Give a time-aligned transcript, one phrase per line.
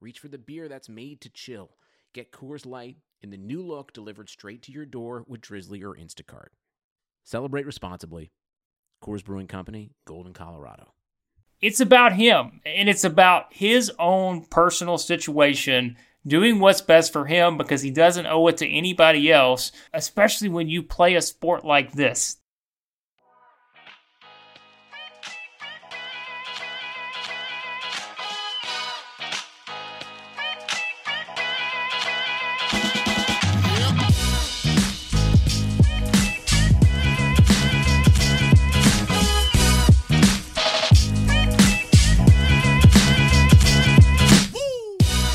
[0.00, 1.70] reach for the beer that's made to chill.
[2.12, 5.94] Get Coors Light in the new look delivered straight to your door with Drizzly or
[5.94, 6.48] Instacart.
[7.24, 8.32] Celebrate responsibly.
[9.02, 10.92] Coors Brewing Company, Golden, Colorado.
[11.60, 15.96] It's about him, and it's about his own personal situation,
[16.26, 20.68] doing what's best for him because he doesn't owe it to anybody else, especially when
[20.68, 22.38] you play a sport like this.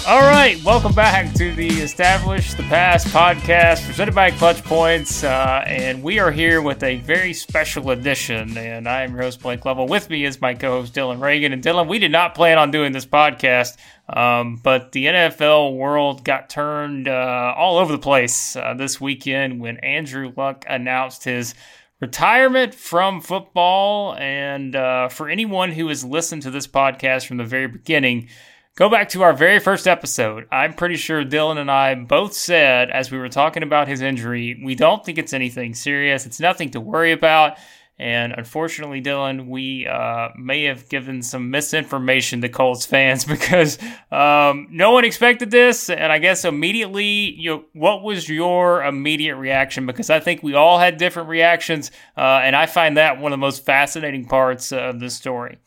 [0.08, 5.24] All right, welcome back to the Establish the Pass podcast presented by Clutch Points.
[5.24, 8.56] Uh, and we are here with a very special edition.
[8.56, 9.88] And I am your host, Blake Lovell.
[9.88, 11.54] With me is my co host, Dillon Reagan.
[11.54, 16.24] And Dillon, we did not plan on doing this podcast, um, but the NFL world
[16.24, 21.56] got turned uh, all over the place uh, this weekend when Andrew Luck announced his
[22.00, 24.14] retirement from football.
[24.14, 28.30] And uh, for anyone who has listened to this podcast from the very beginning,
[28.76, 30.48] Go back to our very first episode.
[30.52, 34.62] I'm pretty sure Dillon and I both said, as we were talking about his injury,
[34.62, 36.26] we don't think it's anything serious.
[36.26, 37.58] It's nothing to worry about.
[37.98, 43.80] And unfortunately, Dillon, we uh, may have given some misinformation to Colts fans because
[44.12, 45.90] um, no one expected this.
[45.90, 49.86] And I guess immediately, you know, what was your immediate reaction?
[49.86, 51.92] Because I think we all had different reactions.
[52.18, 55.60] Uh, and I find that one of the most fascinating parts of the story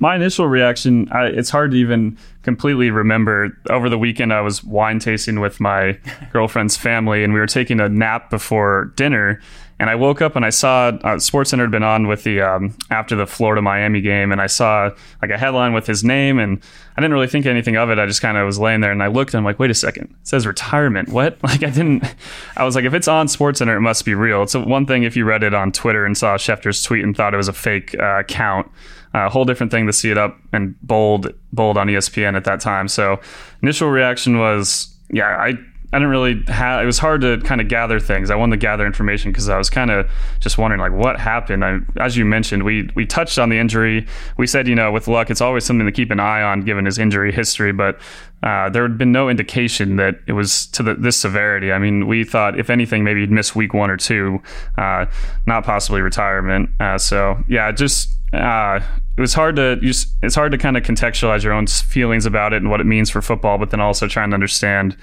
[0.00, 3.56] my initial reaction, I, it's hard to even completely remember.
[3.68, 5.98] Over the weekend, I was wine tasting with my
[6.32, 9.40] girlfriend's family, and we were taking a nap before dinner.
[9.78, 12.42] And I woke up and I saw uh, Sports Center had been on with the
[12.42, 14.90] um, after the Florida Miami game, and I saw
[15.22, 16.60] like a headline with his name, and
[16.96, 17.98] I didn't really think anything of it.
[17.98, 19.74] I just kind of was laying there, and I looked, and I'm like, wait a
[19.74, 21.08] second, it says retirement.
[21.10, 21.38] What?
[21.50, 22.04] Like I didn't.
[22.56, 24.42] I was like, if it's on Sports Center, it must be real.
[24.42, 27.34] It's one thing if you read it on Twitter and saw Schefter's tweet and thought
[27.34, 28.70] it was a fake uh, account
[29.14, 32.60] a whole different thing to see it up and bold bold on ESPN at that
[32.60, 32.88] time.
[32.88, 33.20] So
[33.62, 35.54] initial reaction was, yeah, I
[35.92, 36.82] I didn't really have.
[36.82, 38.30] It was hard to kind of gather things.
[38.30, 41.64] I wanted to gather information because I was kind of just wondering, like, what happened.
[41.64, 44.06] I, as you mentioned, we we touched on the injury.
[44.36, 46.84] We said, you know, with luck, it's always something to keep an eye on given
[46.84, 47.72] his injury history.
[47.72, 48.00] But
[48.44, 51.72] uh, there had been no indication that it was to the, this severity.
[51.72, 54.40] I mean, we thought, if anything, maybe he'd miss week one or two,
[54.78, 55.06] uh,
[55.46, 56.70] not possibly retirement.
[56.78, 58.80] Uh, so yeah, just uh,
[59.16, 62.52] it was hard to use, it's hard to kind of contextualize your own feelings about
[62.52, 64.96] it and what it means for football, but then also trying to understand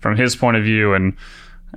[0.00, 1.16] from his point of view and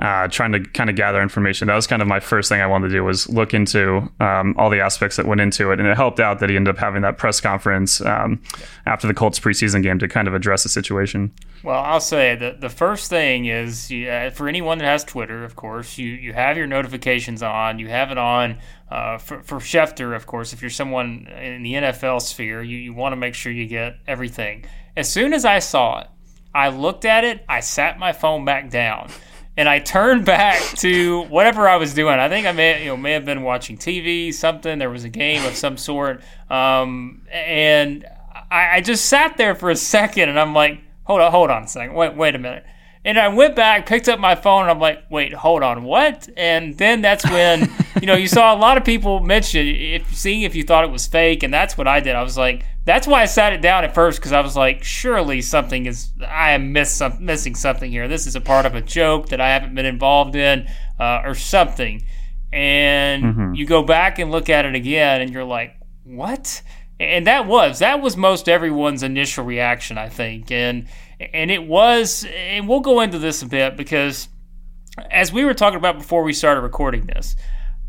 [0.02, 1.68] uh, trying to kind of gather information.
[1.68, 4.54] That was kind of my first thing I wanted to do was look into um,
[4.58, 6.80] all the aspects that went into it, and it helped out that he ended up
[6.80, 8.42] having that press conference um,
[8.86, 11.32] after the Colts preseason game to kind of address the situation.
[11.64, 15.56] Well, I'll say that the first thing is uh, for anyone that has Twitter, of
[15.56, 17.80] course, you you have your notifications on.
[17.80, 18.58] You have it on
[18.90, 20.54] uh, for, for Schefter, of course.
[20.54, 23.98] If you're someone in the NFL sphere, you, you want to make sure you get
[24.08, 24.66] everything.
[24.96, 26.08] As soon as I saw it,
[26.54, 29.10] I looked at it, I sat my phone back down,
[29.58, 32.20] and I turned back to whatever I was doing.
[32.20, 34.78] I think I may, you know, may have been watching TV, something.
[34.78, 38.06] There was a game of some sort, um, and
[38.52, 41.64] I, I just sat there for a second, and I'm like, hold on, hold on
[41.64, 42.66] a second, wait, wait a minute.
[43.06, 46.28] And I went back, picked up my phone, and I'm like, wait, hold on, what?
[46.36, 47.72] And then that's when,
[48.02, 50.90] you know, you saw a lot of people mention if seeing if you thought it
[50.90, 52.16] was fake, and that's what I did.
[52.16, 54.84] I was like, that's why I sat it down at first because I was like,
[54.84, 58.08] surely something is I am miss some, missing something here.
[58.08, 60.68] This is a part of a joke that I haven't been involved in
[61.00, 62.04] uh, or something.
[62.52, 63.54] And mm-hmm.
[63.54, 66.64] you go back and look at it again, and you're like, what?
[67.00, 70.88] And that was that was most everyone's initial reaction, I think, and
[71.20, 74.28] and it was, and we'll go into this a bit because
[75.12, 77.36] as we were talking about before we started recording this.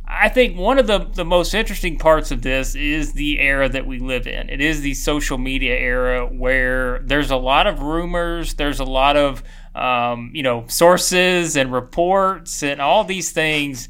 [0.09, 3.87] I think one of the, the most interesting parts of this is the era that
[3.87, 4.49] we live in.
[4.49, 9.17] It is the social media era where there's a lot of rumors, there's a lot
[9.17, 9.43] of
[9.75, 13.89] um, you know sources and reports and all these things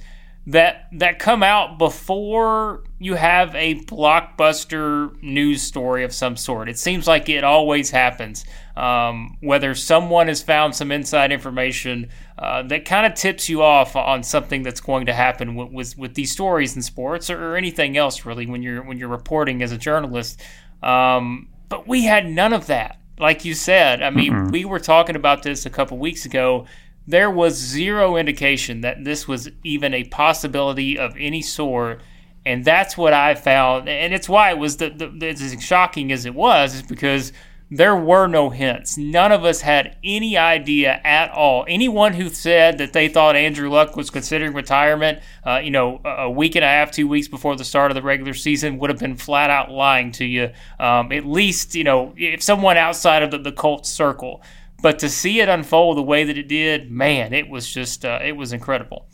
[0.49, 6.69] that that come out before you have a blockbuster news story of some sort.
[6.69, 8.45] It seems like it always happens.
[8.77, 13.97] Um, whether someone has found some inside information uh, that kind of tips you off
[13.97, 17.57] on something that's going to happen with, with, with these stories in sports or, or,
[17.57, 20.41] anything else really when you're when you're reporting as a journalist.
[20.83, 23.01] Um, but we had none of that.
[23.19, 24.51] Like you said, I mean, mm-hmm.
[24.51, 26.67] we were talking about this a couple weeks ago
[27.07, 32.03] there was zero indication that this was even a possibility of any sort.
[32.45, 33.89] And that's what I found.
[33.89, 37.33] And it's why it was the, the, as shocking as it was, is because
[37.71, 38.97] there were no hints.
[38.97, 41.65] None of us had any idea at all.
[41.67, 46.31] Anyone who said that they thought Andrew Luck was considering retirement, uh, you know, a
[46.31, 49.01] week and a half, two weeks before the start of the regular season would have
[49.01, 50.51] been flat out lying to you.
[50.79, 54.43] Um, at least, you know, if someone outside of the, the Colts circle.
[54.87, 58.21] But to see it unfold the way that it did, man, it was just uh,
[58.23, 59.09] it was incredible.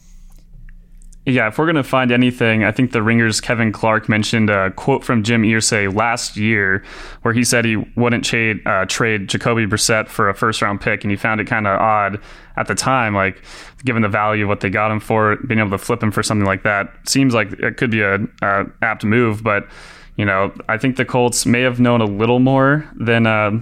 [1.24, 4.72] Yeah, if we're going to find anything, I think the Ringers Kevin Clark mentioned a
[4.72, 6.84] quote from Jim Irsay last year
[7.22, 11.04] where he said he wouldn't trade, uh, trade Jacoby Brissett for a first round pick.
[11.04, 12.20] And he found it kind of odd
[12.58, 13.42] at the time, like
[13.82, 16.22] given the value of what they got him for, being able to flip him for
[16.22, 18.18] something like that seems like it could be a,
[18.82, 19.42] apt move.
[19.42, 19.66] But,
[20.16, 23.26] you know, I think the Colts may have known a little more than.
[23.26, 23.52] Uh,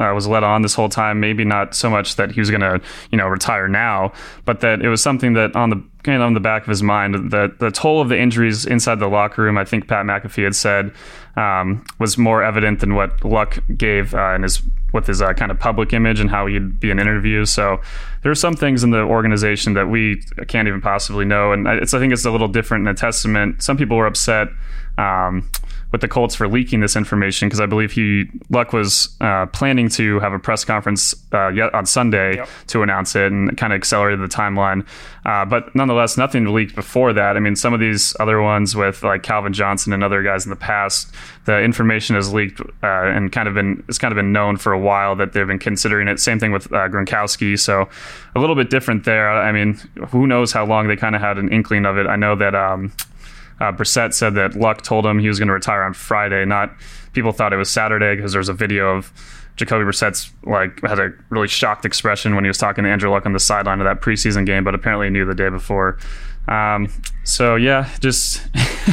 [0.00, 1.20] uh, was led on this whole time.
[1.20, 4.12] Maybe not so much that he was going to, you know, retire now,
[4.44, 6.82] but that it was something that on the kind of on the back of his
[6.82, 10.44] mind, that the toll of the injuries inside the locker room, I think Pat McAfee
[10.44, 10.92] had said,
[11.36, 14.62] um, was more evident than what Luck gave uh, in his
[14.92, 17.50] with his uh, kind of public image and how he'd be in interviews.
[17.50, 17.80] So
[18.22, 21.92] there are some things in the organization that we can't even possibly know, and it's
[21.92, 23.62] I think it's a little different in a testament.
[23.62, 24.48] Some people were upset.
[24.98, 25.48] Um,
[25.96, 29.88] with the Colts for leaking this information because I believe he Luck was uh, planning
[29.90, 32.48] to have a press conference uh, yet on Sunday yep.
[32.66, 34.86] to announce it and kind of accelerated the timeline.
[35.24, 37.34] Uh, but nonetheless, nothing leaked before that.
[37.38, 40.50] I mean, some of these other ones with like Calvin Johnson and other guys in
[40.50, 41.14] the past,
[41.46, 44.72] the information has leaked uh, and kind of been it's kind of been known for
[44.72, 46.20] a while that they've been considering it.
[46.20, 47.88] Same thing with uh, Gronkowski, so
[48.34, 49.30] a little bit different there.
[49.30, 52.06] I mean, who knows how long they kind of had an inkling of it.
[52.06, 52.54] I know that.
[52.54, 52.92] Um,
[53.60, 56.44] uh, Brissett said that Luck told him he was going to retire on Friday.
[56.44, 56.74] Not
[57.12, 59.12] people thought it was Saturday because there was a video of
[59.56, 63.24] Jacoby Brissett's like had a really shocked expression when he was talking to Andrew Luck
[63.24, 65.98] on the sideline of that preseason game, but apparently knew the day before.
[66.48, 66.88] Um,
[67.24, 68.46] so yeah, just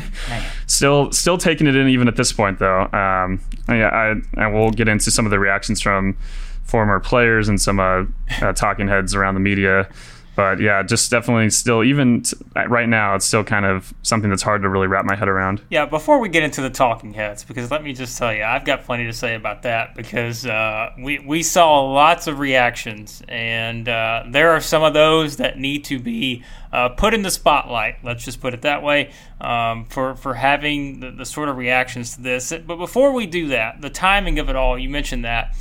[0.68, 2.84] still still taking it in even at this point though.
[2.94, 6.18] Um, yeah, I, will get into some of the reactions from
[6.64, 8.06] former players and some uh,
[8.42, 9.90] uh, talking heads around the media
[10.36, 14.42] but yeah, just definitely still, even t- right now, it's still kind of something that's
[14.42, 15.62] hard to really wrap my head around.
[15.70, 18.66] Yeah, before we get into the talking heads, because let me just tell you, I've
[18.66, 23.88] got plenty to say about that because uh, we, we saw lots of reactions, and
[23.88, 28.04] uh, there are some of those that need to be uh, put in the spotlight,
[28.04, 32.16] let's just put it that way, um, for, for having the, the sort of reactions
[32.16, 32.52] to this.
[32.66, 35.56] But before we do that, the timing of it all, you mentioned that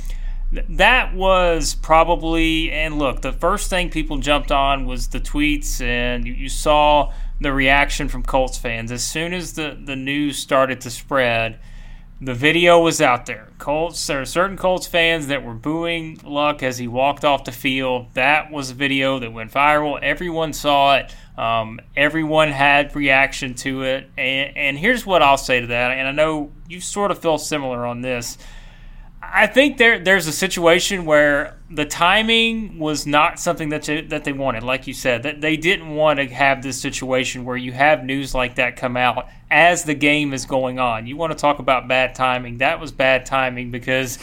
[0.69, 6.27] that was probably and look the first thing people jumped on was the tweets and
[6.27, 7.11] you, you, saw
[7.41, 8.91] the reaction from colts fans.
[8.91, 11.59] As soon as the, the news started to spread
[12.21, 13.49] the video was out there.
[13.57, 17.51] Colts there are certain colts fans that were booing luck as he walked off the
[17.51, 18.13] field.
[18.13, 19.99] That was a video that went viral.
[20.01, 21.13] Everyone saw it.
[21.37, 24.09] Um, everyone had reaction to it.
[24.17, 27.37] And, and here's what i'll say to that and i know you sort of feel
[27.37, 28.37] similar on this
[29.35, 34.31] I think there there's a situation where the timing was not something that that they
[34.31, 34.61] wanted.
[34.61, 38.35] Like you said, that they didn't want to have this situation where you have news
[38.35, 41.07] like that come out as the game is going on.
[41.07, 42.59] You want to talk about bad timing?
[42.59, 44.19] That was bad timing because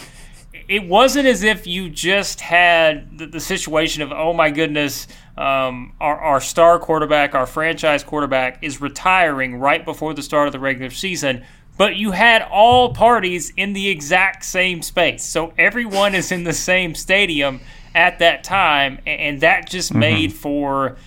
[0.68, 5.92] it wasn't as if you just had the, the situation of oh my goodness, um,
[6.00, 10.60] our, our star quarterback, our franchise quarterback is retiring right before the start of the
[10.60, 11.44] regular season
[11.80, 15.24] but you had all parties in the exact same space.
[15.24, 17.60] So everyone is in the same stadium
[17.94, 20.00] at that time, and that just mm-hmm.
[20.00, 20.98] made for,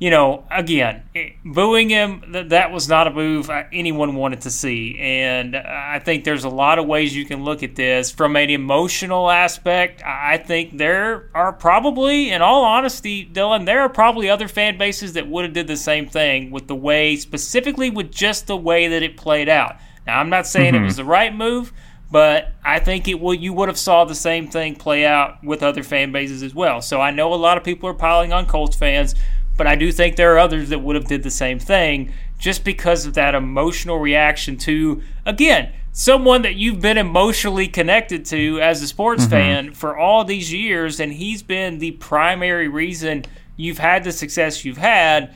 [0.00, 4.50] you know, again, eh, booing him, that was not a move uh, anyone wanted to
[4.50, 4.98] see.
[4.98, 8.10] And uh, I think there's a lot of ways you can look at this.
[8.10, 13.88] From an emotional aspect, I think there are probably, in all honesty, Dillon, there are
[13.88, 17.88] probably other fan bases that would have did the same thing with the way, specifically
[17.88, 19.76] with just the way that it played out.
[20.08, 20.84] Now, I'm not saying mm-hmm.
[20.84, 21.70] it was the right move,
[22.10, 23.34] but I think it will.
[23.34, 26.80] You would have saw the same thing play out with other fan bases as well.
[26.80, 29.14] So I know a lot of people are piling on Colts fans,
[29.58, 32.64] but I do think there are others that would have did the same thing just
[32.64, 38.80] because of that emotional reaction to again someone that you've been emotionally connected to as
[38.80, 39.30] a sports mm-hmm.
[39.30, 43.26] fan for all these years, and he's been the primary reason
[43.58, 45.34] you've had the success you've had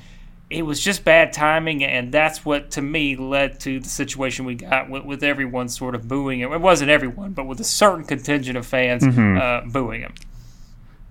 [0.52, 4.54] it was just bad timing, and that's what to me led to the situation we
[4.54, 6.52] got with, with everyone sort of booing him.
[6.52, 9.38] It wasn't everyone, but with a certain contingent of fans mm-hmm.
[9.38, 10.14] uh, booing him.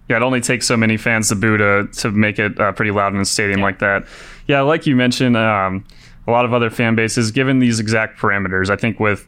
[0.07, 2.91] Yeah, it only takes so many fans to boo to to make it uh, pretty
[2.91, 3.65] loud in a stadium yeah.
[3.65, 4.05] like that.
[4.47, 5.85] Yeah, like you mentioned, um,
[6.27, 9.27] a lot of other fan bases, given these exact parameters, I think with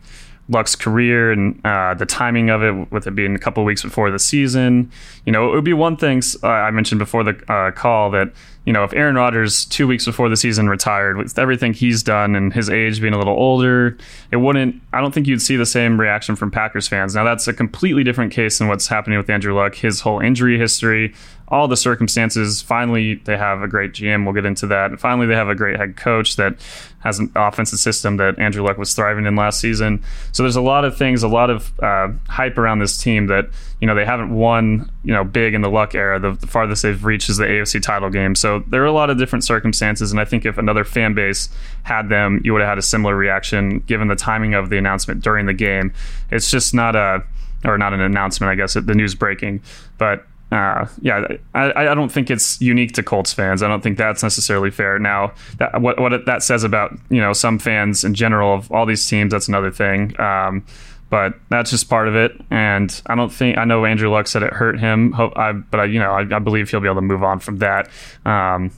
[0.53, 4.09] Luck's career and uh, the timing of it, with it being a couple weeks before
[4.11, 4.91] the season.
[5.25, 8.31] You know, it would be one thing uh, I mentioned before the uh, call that
[8.65, 12.35] you know if Aaron Rodgers two weeks before the season retired with everything he's done
[12.35, 13.97] and his age being a little older,
[14.31, 14.81] it wouldn't.
[14.93, 17.15] I don't think you'd see the same reaction from Packers fans.
[17.15, 19.75] Now that's a completely different case than what's happening with Andrew Luck.
[19.75, 21.13] His whole injury history,
[21.47, 22.61] all the circumstances.
[22.61, 24.23] Finally, they have a great GM.
[24.23, 24.91] We'll get into that.
[24.91, 26.55] And finally, they have a great head coach that
[26.99, 30.01] has an offensive system that Andrew Luck was thriving in last season.
[30.31, 33.49] So there's a lot of things, a lot of uh, hype around this team that
[33.81, 36.19] you know they haven't won you know big in the Luck era.
[36.19, 38.35] The, the, farthest they've reached is the AFC title game.
[38.35, 41.49] So there are a lot of different circumstances, and I think if another fan base
[41.83, 45.21] had them, you would have had a similar reaction given the timing of the announcement
[45.21, 45.93] during the game.
[46.31, 47.23] It's just not a
[47.65, 49.61] or not an announcement, I guess, the news breaking,
[49.97, 53.63] but uh, yeah, I, I don't think it's unique to Colts fans.
[53.63, 54.99] I don't think that's necessarily fair.
[54.99, 58.71] Now, that, what what it, that says about you know some fans in general of
[58.71, 60.19] all these teams, that's another thing.
[60.21, 60.63] Um,
[61.09, 62.39] but that's just part of it.
[62.51, 65.15] And I don't think I know Andrew Luck said it hurt him.
[65.15, 67.57] I, but I, you know, I, I believe he'll be able to move on from
[67.57, 67.89] that.
[68.23, 68.71] Um,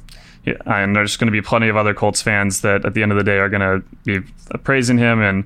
[0.45, 3.11] yeah, and there's going to be plenty of other Colts fans that at the end
[3.11, 4.21] of the day are going to be
[4.63, 5.45] praising him and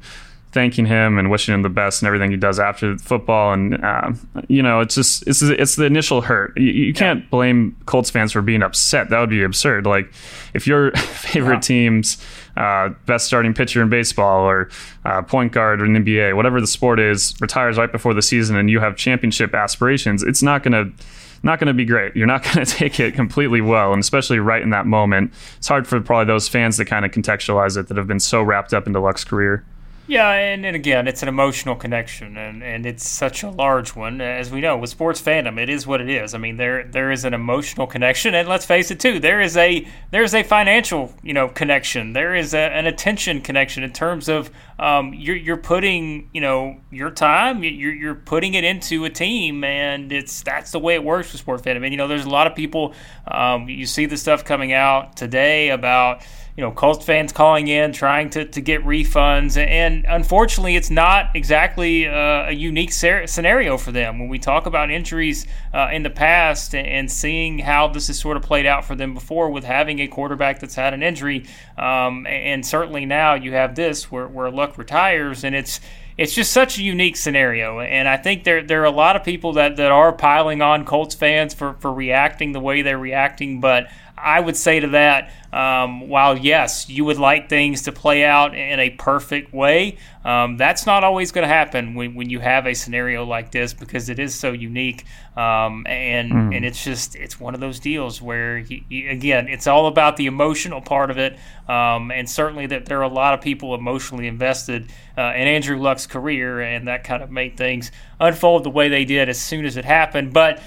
[0.51, 3.53] thanking him and wishing him the best and everything he does after football.
[3.53, 4.11] And uh,
[4.47, 6.57] you know, it's just it's it's the initial hurt.
[6.57, 7.29] You, you can't yeah.
[7.29, 9.09] blame Colts fans for being upset.
[9.09, 9.85] That would be absurd.
[9.85, 10.11] Like
[10.53, 11.61] if your favorite yeah.
[11.61, 12.25] team's
[12.57, 14.69] uh, best starting pitcher in baseball or
[15.05, 18.69] uh, point guard in NBA, whatever the sport is, retires right before the season, and
[18.69, 21.05] you have championship aspirations, it's not going to
[21.41, 22.17] not going to be great.
[22.17, 25.67] You're not going to take it completely well, and especially right in that moment, it's
[25.67, 28.73] hard for probably those fans to kind of contextualize it that have been so wrapped
[28.73, 29.63] up into Luck's career.
[30.09, 34.21] Yeah, and, and again, it's an emotional connection, and, and it's such a large one.
[34.21, 36.33] As we know, with sports fandom, it is what it is.
[36.33, 39.55] I mean, there there is an emotional connection, and let's face it, too, there is
[39.55, 42.13] a there is a financial you know connection.
[42.13, 44.49] There is a, an attention connection in terms of
[44.79, 49.63] um, you're you're putting you know your time, you're you're putting it into a team,
[49.63, 51.83] and it's that's the way it works with sports fandom.
[51.83, 52.95] And you know, there's a lot of people.
[53.27, 56.23] Um, you see the stuff coming out today about
[56.59, 59.55] you know, Colts fans calling in trying to, to get refunds.
[59.55, 64.19] And unfortunately, it's not exactly uh, a unique ser- scenario for them.
[64.19, 68.35] When we talk about injuries uh, in the past and seeing how this has sort
[68.35, 71.45] of played out for them before with having a quarterback that's had an injury,
[71.77, 75.79] um, and certainly now you have this where, where Luck retires, and it's
[76.17, 77.79] it's just such a unique scenario.
[77.79, 80.83] And I think there there are a lot of people that, that are piling on
[80.83, 83.87] Colts fans for, for reacting the way they're reacting, but
[84.21, 88.55] I would say to that, um, while yes, you would like things to play out
[88.55, 92.67] in a perfect way, um, that's not always going to happen when, when you have
[92.67, 95.05] a scenario like this because it is so unique.
[95.35, 96.55] Um, and mm.
[96.55, 100.17] and it's just it's one of those deals where he, he, again it's all about
[100.17, 103.73] the emotional part of it, um, and certainly that there are a lot of people
[103.73, 108.69] emotionally invested uh, in Andrew Luck's career, and that kind of made things unfold the
[108.69, 110.61] way they did as soon as it happened, but.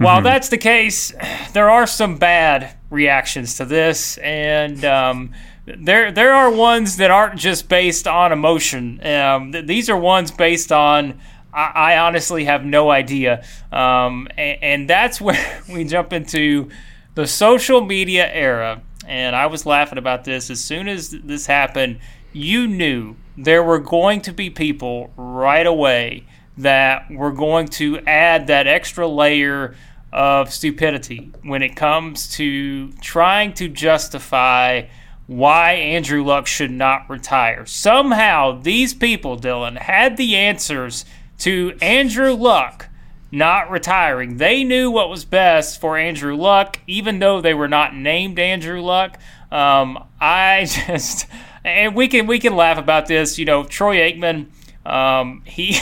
[0.00, 0.26] While mm-hmm.
[0.26, 1.12] that's the case,
[1.54, 5.32] there are some bad reactions to this, and um,
[5.66, 9.04] there there are ones that aren't just based on emotion.
[9.06, 11.20] Um, these are ones based on
[11.52, 16.70] I, I honestly have no idea, um, and, and that's where we jump into
[17.14, 18.82] the social media era.
[19.06, 21.98] And I was laughing about this as soon as this happened.
[22.32, 26.26] You knew there were going to be people right away
[26.58, 29.74] that were going to add that extra layer
[30.12, 34.82] of stupidity when it comes to trying to justify
[35.26, 37.66] why Andrew Luck should not retire.
[37.66, 41.04] Somehow, these people, Dillon, had the answers
[41.38, 42.88] to Andrew Luck
[43.30, 44.38] not retiring.
[44.38, 48.80] They knew what was best for Andrew Luck, even though they were not named Andrew
[48.80, 49.18] Luck.
[49.52, 51.26] Um, I just,
[51.64, 53.38] and we can we can laugh about this.
[53.38, 54.46] You know, Troy Aikman,
[54.86, 55.78] um, he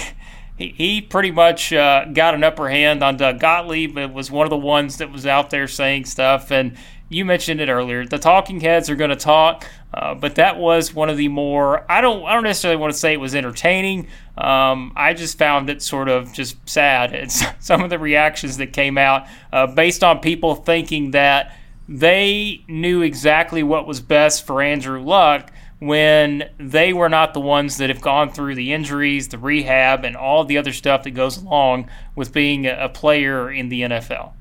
[0.56, 3.96] he, he pretty much uh, got an upper hand on Doug Gottlieb.
[3.98, 6.50] It was one of the ones that was out there saying stuff.
[6.50, 6.76] And
[7.08, 8.04] you mentioned it earlier.
[8.04, 11.90] The talking heads are going to talk, uh, but that was one of the more.
[11.90, 12.24] I don't.
[12.24, 14.08] I don't necessarily want to say it was entertaining.
[14.36, 17.14] Um, I just found it sort of just sad.
[17.26, 21.56] It's some of the reactions that came out uh, based on people thinking that
[21.88, 27.76] they knew exactly what was best for Andrew Luck when they were not the ones
[27.76, 31.36] that have gone through the injuries, the rehab, and all the other stuff that goes
[31.36, 34.32] along with being a player in the NFL.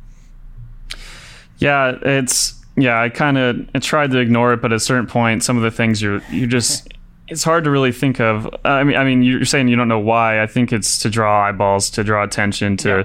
[1.57, 5.43] Yeah, it's yeah, I kind of tried to ignore it, but at a certain point,
[5.43, 6.87] some of the things you're you just
[7.27, 8.47] it's hard to really think of.
[8.63, 10.41] I mean, I mean, you're saying you don't know why.
[10.41, 13.03] I think it's to draw eyeballs, to draw attention, to yeah.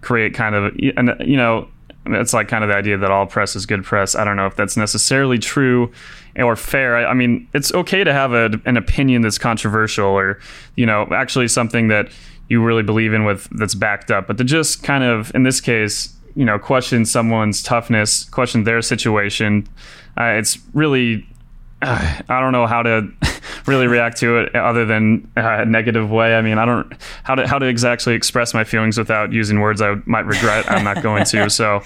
[0.00, 1.68] create kind of, and you know,
[2.14, 4.14] it's like kind of the idea that all press is good press.
[4.14, 5.92] I don't know if that's necessarily true
[6.36, 6.96] or fair.
[6.96, 10.38] I, I mean, it's okay to have a, an opinion that's controversial, or
[10.76, 12.10] you know, actually something that
[12.48, 14.26] you really believe in with that's backed up.
[14.26, 18.82] But to just kind of, in this case, you know, question someone's toughness, question their
[18.82, 19.66] situation,
[20.18, 21.26] uh, it's really
[21.82, 23.08] uh, I don't know how to
[23.66, 26.34] really react to it other than a negative way.
[26.34, 26.92] I mean, I don't
[27.24, 30.70] how to how to exactly express my feelings without using words I might regret.
[30.70, 31.46] I'm not going to.
[31.56, 31.82] So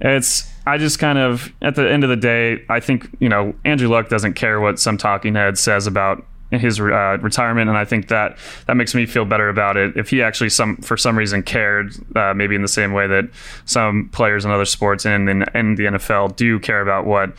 [0.00, 3.54] it's I just kind of at the end of the day, I think you know
[3.64, 7.84] Andrew Luck doesn't care what some talking head says about his uh, retirement, and I
[7.84, 9.96] think that that makes me feel better about it.
[9.96, 13.30] If he actually some for some reason cared, uh, maybe in the same way that
[13.64, 17.32] some players in other sports and in, in the NFL do care about what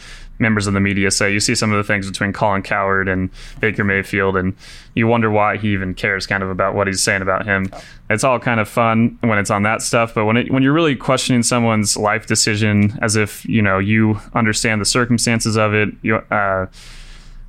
[0.44, 1.34] members of the media say.
[1.34, 4.56] You see some of the things between Colin Cowherd and Baker Mayfield, and
[4.94, 7.72] you wonder why he even cares kind of about what he's saying about him.
[8.12, 10.74] It's all kind of fun when it's on that stuff, but when it, when you're
[10.74, 15.90] really questioning someone's life decision as if you know you understand the circumstances of it,
[16.04, 16.18] you.
[16.18, 16.68] Uh,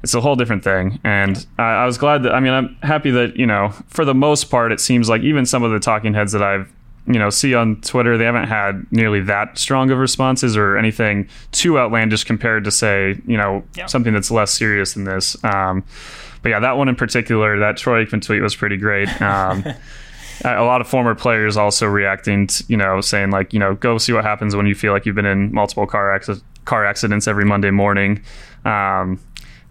[0.02, 1.00] it's a whole different thing.
[1.02, 4.12] And I, I was glad that, I mean, I'm happy that, you know, for the
[4.12, 6.70] most part, it seems like even some of the talking heads that I've
[7.06, 11.28] you know see on Twitter, they haven't had nearly that strong of responses or anything
[11.52, 13.86] too outlandish compared to say you know yeah.
[13.86, 15.42] something that's less serious than this.
[15.44, 15.84] Um,
[16.44, 19.08] but yeah, that one in particular, that Troy Aikman tweet was pretty great.
[19.22, 19.64] Um,
[20.44, 23.96] a lot of former players also reacting, to, you know, saying like, you know, go
[23.96, 26.20] see what happens when you feel like you've been in multiple car
[26.66, 28.22] car accidents every Monday morning.
[28.66, 29.18] Um,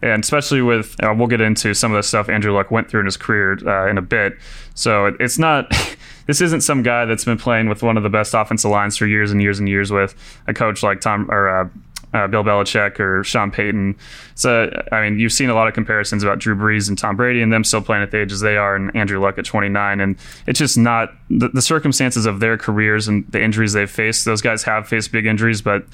[0.02, 3.02] and especially with, uh, we'll get into some of the stuff Andrew Luck went through
[3.02, 4.34] in his career uh, in a bit.
[4.74, 5.72] So it, it's not.
[6.28, 9.06] this isn't some guy that's been playing with one of the best offensive lines for
[9.06, 10.16] years and years and years with
[10.48, 11.70] a coach like Tom or uh,
[12.14, 13.96] uh, Bill Belichick or Sean Payton.
[14.36, 17.42] So, I mean, you've seen a lot of comparisons about Drew Brees and Tom Brady
[17.42, 20.00] and them still playing at the ages they are and Andrew Luck at 29.
[20.00, 20.16] And
[20.46, 24.26] it's just not the, the circumstances of their careers and the injuries they've faced.
[24.26, 25.86] Those guys have faced big injuries, but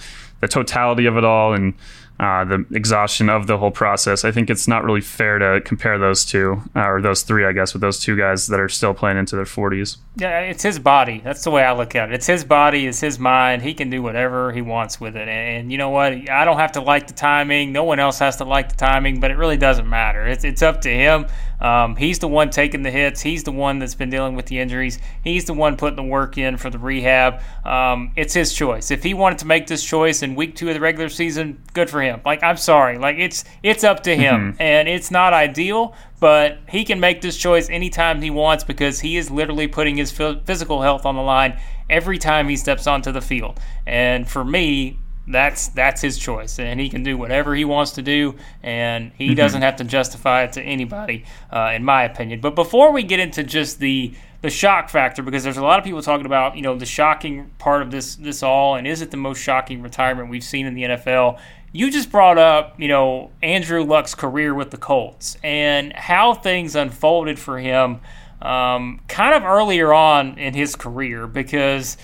[0.41, 1.73] the totality of it all and
[2.19, 4.25] uh, the exhaustion of the whole process.
[4.25, 7.53] I think it's not really fair to compare those two, uh, or those three, I
[7.53, 9.97] guess, with those two guys that are still playing into their 40s.
[10.17, 11.21] Yeah, it's his body.
[11.23, 12.15] That's the way I look at it.
[12.15, 13.61] It's his body, it's his mind.
[13.61, 15.29] He can do whatever he wants with it.
[15.29, 16.11] And you know what?
[16.29, 17.71] I don't have to like the timing.
[17.71, 20.27] No one else has to like the timing, but it really doesn't matter.
[20.27, 21.25] It's, it's up to him.
[21.59, 23.21] Um, he's the one taking the hits.
[23.21, 24.99] He's the one that's been dealing with the injuries.
[25.23, 27.41] He's the one putting the work in for the rehab.
[27.65, 28.91] Um, it's his choice.
[28.91, 31.89] If he wanted to make this choice in week two of the regular season, good
[31.89, 32.21] for him.
[32.25, 34.61] Like I'm sorry, like it's it's up to him, mm-hmm.
[34.61, 39.17] and it's not ideal, but he can make this choice anytime he wants because he
[39.17, 43.21] is literally putting his physical health on the line every time he steps onto the
[43.21, 43.59] field.
[43.85, 48.01] And for me, that's that's his choice, and he can do whatever he wants to
[48.01, 49.35] do, and he mm-hmm.
[49.35, 52.41] doesn't have to justify it to anybody, uh, in my opinion.
[52.41, 55.85] But before we get into just the the shock factor, because there's a lot of
[55.85, 59.11] people talking about you know the shocking part of this this all, and is it
[59.11, 61.39] the most shocking retirement we've seen in the NFL?
[61.71, 66.75] You just brought up you know Andrew Luck's career with the Colts and how things
[66.75, 68.01] unfolded for him,
[68.41, 71.97] um, kind of earlier on in his career, because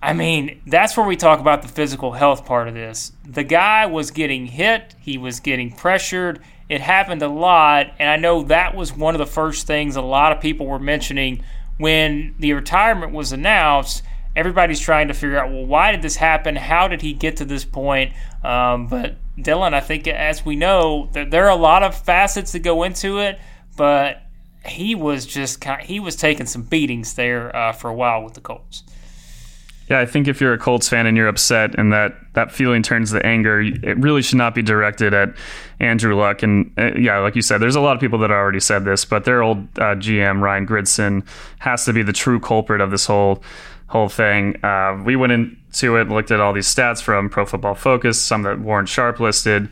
[0.00, 3.12] I mean, that's where we talk about the physical health part of this.
[3.24, 6.40] The guy was getting hit, he was getting pressured.
[6.68, 10.02] It happened a lot, and I know that was one of the first things a
[10.02, 11.42] lot of people were mentioning
[11.78, 14.02] when the retirement was announced.
[14.36, 16.54] Everybody's trying to figure out, well, why did this happen?
[16.54, 18.12] How did he get to this point?
[18.44, 22.60] Um, but Dillon, I think as we know, there are a lot of facets that
[22.60, 23.40] go into it,
[23.76, 24.22] but
[24.64, 28.22] he was just kind of, he was taking some beatings there uh, for a while
[28.22, 28.84] with the Colts.
[29.88, 32.82] Yeah, I think if you're a Colts fan and you're upset and that that feeling
[32.82, 35.34] turns to anger, it really should not be directed at
[35.80, 36.42] Andrew Luck.
[36.42, 39.04] And uh, yeah, like you said, there's a lot of people that already said this,
[39.04, 41.26] but their old uh, GM Ryan Grigson
[41.60, 43.42] has to be the true culprit of this whole
[43.86, 44.62] whole thing.
[44.62, 48.42] Uh, we went into it, looked at all these stats from Pro Football Focus, some
[48.42, 49.68] that Warren Sharp listed.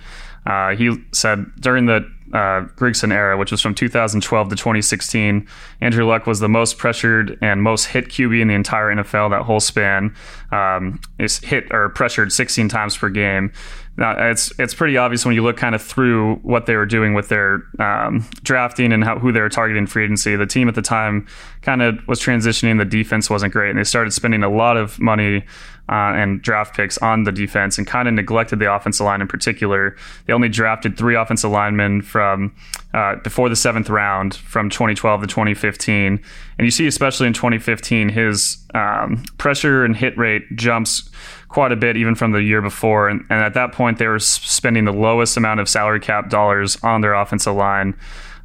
[0.47, 5.47] Uh, he said during the uh, Grigson era, which was from 2012 to 2016.
[5.81, 9.43] Andrew Luck was the most pressured and most hit QB in the entire NFL that
[9.43, 10.15] whole span.
[10.51, 13.53] Um, is hit or pressured 16 times per game.
[13.99, 17.15] Now, it's it's pretty obvious when you look kind of through what they were doing
[17.15, 20.37] with their um, drafting and how, who they were targeting free agency.
[20.37, 21.27] The team at the time
[21.63, 22.79] kind of was transitioning.
[22.79, 25.45] The defense wasn't great, and they started spending a lot of money
[25.89, 29.29] uh, and draft picks on the defense and kind of neglected the offensive line in
[29.29, 29.97] particular.
[30.27, 32.55] They only drafted three offensive linemen from
[32.93, 36.21] uh, before the seventh round from 2012 to 2015.
[36.59, 41.09] And you see, especially in 2015, his um, pressure and hit rate jumps
[41.49, 43.09] quite a bit even from the year before.
[43.09, 46.77] And, and, at that point, they were spending the lowest amount of salary cap dollars
[46.83, 47.95] on their offensive line.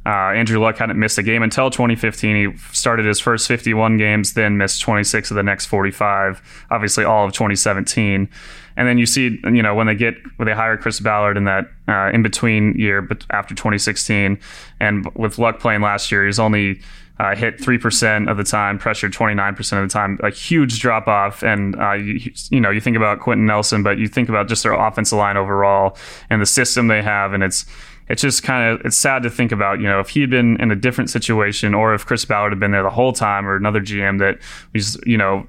[0.04, 2.36] Uh, Andrew Luck hadn't missed a game until 2015.
[2.36, 6.66] He started his first 51 games, then missed 26 of the next 45.
[6.70, 8.28] Obviously, all of 2017.
[8.76, 11.44] And then you see, you know, when they get when they hire Chris Ballard in
[11.44, 14.40] that uh, in between year, but after 2016,
[14.80, 16.80] and with Luck playing last year, he's only
[17.18, 21.42] uh, hit 3% of the time, pressured 29% of the time, a huge drop off.
[21.42, 24.62] And, uh, you, you, know, you think about Quenton Nelson, but you think about just
[24.62, 25.96] their offensive line overall
[26.30, 27.32] and the system they have.
[27.32, 27.66] And it's,
[28.08, 30.60] it's just kind of, it's sad to think about, you know, if he had been
[30.60, 33.56] in a different situation or if Chris Ballard had been there the whole time or
[33.56, 34.38] another GM that
[34.72, 35.46] was, you know,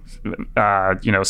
[0.56, 1.24] uh, you know,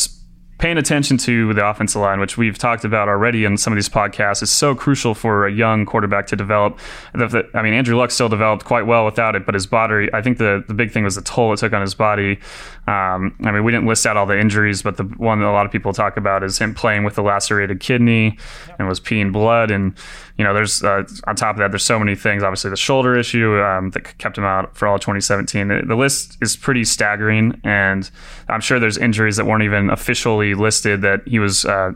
[0.63, 3.89] paying attention to the offensive line, which we've talked about already in some of these
[3.89, 6.79] podcasts, is so crucial for a young quarterback to develop.
[7.13, 10.37] I mean, Andrew Luck still developed quite well without it, but his body, I think
[10.37, 12.39] the, the big thing was the toll it took on his body.
[12.87, 15.51] Um, I mean, we didn't list out all the injuries, but the one that a
[15.51, 18.37] lot of people talk about is him playing with a lacerated kidney
[18.79, 19.69] and was peeing blood.
[19.69, 19.97] And,
[20.37, 22.41] you know, there's uh, on top of that, there's so many things.
[22.41, 25.87] Obviously, the shoulder issue um, that kept him out for all of 2017.
[25.87, 28.09] The list is pretty staggering, and
[28.49, 31.91] I'm sure there's injuries that weren't even officially listed that he was uh,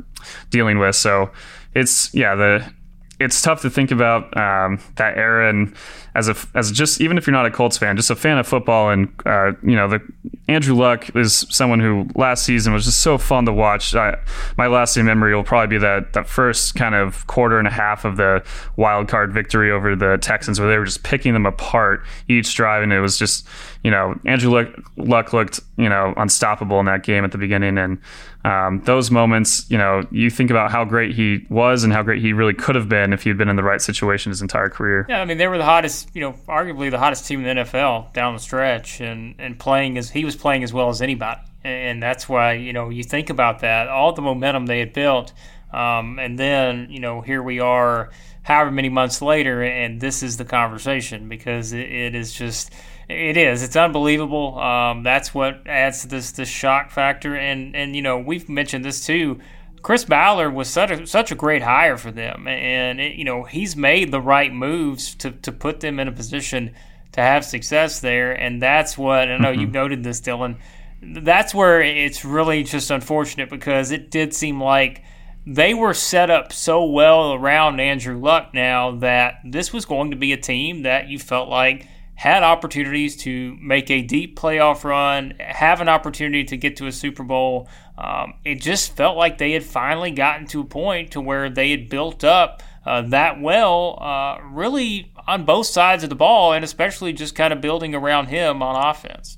[0.52, 0.96] dealing with.
[0.96, 1.32] So
[1.74, 2.72] it's yeah the
[3.20, 5.50] it's tough to think about um, that era.
[5.50, 5.76] And
[6.14, 8.48] as a as just even if you're not a Colts fan, just a fan of
[8.48, 10.02] football and uh, you know the
[10.48, 13.94] Andrew Luck is someone who last season was just so fun to watch.
[13.96, 14.18] I,
[14.58, 18.06] my lasting memory will probably be that that first kind of quarter and a half
[18.06, 18.44] of the
[18.76, 22.84] wild card victory over the Texans, where they were just picking them apart each drive,
[22.84, 23.48] and it was just
[23.84, 27.78] you know Andrew Luck, Luck looked you know unstoppable in that game at the beginning,
[27.78, 28.00] and
[28.48, 32.22] um, those moments, you know, you think about how great he was and how great
[32.22, 35.06] he really could have been if he'd been in the right situation his entire career.
[35.10, 37.64] Yeah, I mean, they were the hottest, you know, arguably the hottest team in the
[37.64, 41.42] NFL down the stretch, and and playing as he was playing as well as anybody,
[41.66, 45.34] and that's why you know you think about that, all the momentum they had built,
[45.74, 48.12] um, and then you know here we are,
[48.44, 52.72] however many months later, and this is the conversation because it, it is just
[53.10, 53.64] it is.
[53.64, 54.60] It's unbelievable.
[54.60, 57.36] Um, that's what adds to this this shock factor.
[57.36, 59.40] And and you know we've mentioned this too.
[59.82, 63.44] Chris Ballard was such a such a great hire for them, and it, you know
[63.44, 66.74] he's made the right moves to to put them in a position
[67.14, 68.34] to have success there.
[68.34, 69.62] And that's what I know mm-hmm.
[69.62, 70.58] you've noted this, Dillon.
[71.02, 75.04] That's where it's really just unfortunate because it did seem like
[75.46, 80.18] they were set up so well around Andrew Luck now that this was going to
[80.18, 85.36] be a team that you felt like had opportunities to make a deep playoff run,
[85.40, 87.70] have an opportunity to get to a Super Bowl.
[87.96, 91.70] Um, it just felt like they had finally gotten to a point to where they
[91.70, 96.66] had built up uh, that well, uh, really on both sides of the ball, and
[96.66, 99.38] especially just kind of building around him on offense.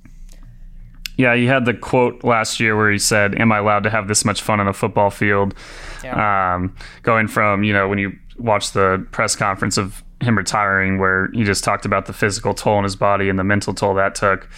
[1.17, 4.07] Yeah, you had the quote last year where he said, "Am I allowed to have
[4.07, 5.53] this much fun on a football field?"
[6.01, 6.53] Yeah.
[6.55, 11.29] Um, going from you know when you watch the press conference of him retiring, where
[11.33, 14.15] he just talked about the physical toll on his body and the mental toll that
[14.15, 14.49] took.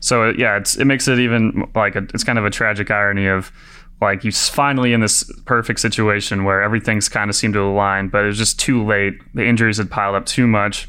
[0.00, 2.90] So uh, yeah, it's it makes it even like a, it's kind of a tragic
[2.90, 3.52] irony of
[4.00, 8.22] like he's finally in this perfect situation where everything's kind of seemed to align, but
[8.24, 9.14] it was just too late.
[9.34, 10.88] The injuries had piled up too much.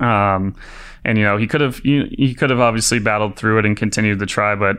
[0.00, 0.54] Um,
[1.04, 4.18] and you know he could have he, could have obviously battled through it and continued
[4.18, 4.78] to try, but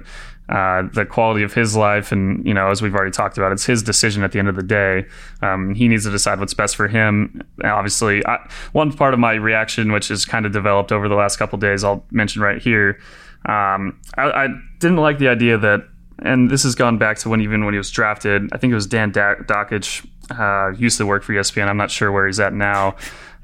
[0.49, 3.65] uh, the quality of his life, and you know, as we've already talked about, it's
[3.65, 5.05] his decision at the end of the day.
[5.41, 7.43] Um, he needs to decide what's best for him.
[7.63, 11.37] Obviously, I, one part of my reaction, which has kind of developed over the last
[11.37, 12.99] couple days, I'll mention right here.
[13.45, 14.47] Um, I, I,
[14.79, 15.87] didn't like the idea that,
[16.19, 18.49] and this has gone back to when even when he was drafted.
[18.51, 21.67] I think it was Dan Dakich uh, used to work for ESPN.
[21.67, 22.95] I'm not sure where he's at now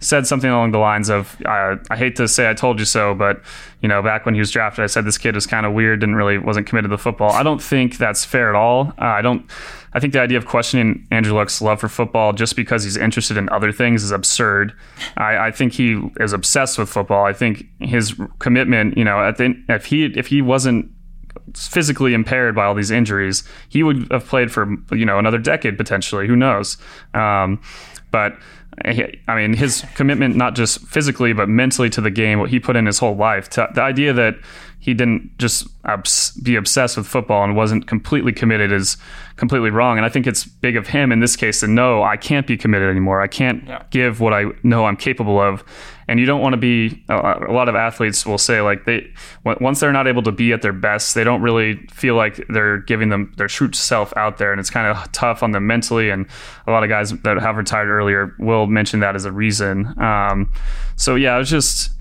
[0.04, 3.42] said something along the lines of, "I hate to say I told you so, but
[3.82, 6.00] you know, back when he was drafted, I said this kid was kind of weird,
[6.00, 8.94] didn't really wasn't committed to football." I don't think that's fair at all.
[9.00, 9.50] Uh, I don't.
[9.94, 13.38] I think the idea of questioning Andrew Luck's love for football just because he's interested
[13.38, 14.74] in other things is absurd.
[15.18, 17.26] I, I think he is obsessed with football.
[17.26, 20.92] I think his commitment, you know, the, if he if he wasn't
[21.56, 25.78] physically impaired by all these injuries, he would have played for you know another decade
[25.78, 26.28] potentially.
[26.28, 26.78] Who knows?
[27.14, 27.62] Um,
[28.12, 28.38] but
[28.86, 32.76] I mean, his commitment, not just physically, but mentally to the game, what he put
[32.76, 33.50] in his whole life.
[33.52, 34.36] The idea that
[34.84, 35.66] he didn't just
[36.44, 38.98] be obsessed with football and wasn't completely committed is
[39.38, 39.96] completely wrong.
[39.96, 42.58] And I think it's big of him in this case to know I can't be
[42.58, 43.22] committed anymore.
[43.22, 43.84] I can't yeah.
[43.92, 45.64] give what I know I'm capable of.
[46.08, 47.04] and you don't want to be.
[47.10, 49.12] A lot of athletes will say like they
[49.44, 52.80] once they're not able to be at their best, they don't really feel like they're
[52.80, 56.10] giving them their true self out there, and it's kind of tough on them mentally.
[56.10, 56.28] And
[56.68, 60.00] a lot of guys that have retired earlier will mention that as a reason.
[60.02, 60.52] Um,
[60.96, 61.92] so yeah, it was just.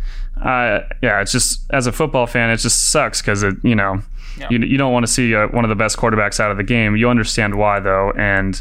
[0.41, 4.03] Uh, yeah, it's just as a football fan, it just sucks because it, you know,
[4.39, 4.49] yeah.
[4.51, 6.65] you, you don't want to see uh, one of the best quarterbacks out of the
[6.65, 6.97] game.
[6.97, 8.61] You understand why though, and